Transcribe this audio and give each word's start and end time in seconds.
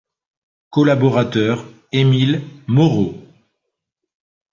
Collaborateur 0.71 1.63
Emile 1.91 2.41
Moreau. 2.65 3.23